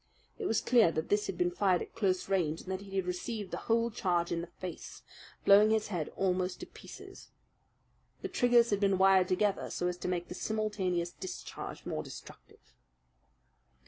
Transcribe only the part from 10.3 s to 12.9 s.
simultaneous discharge more destructive.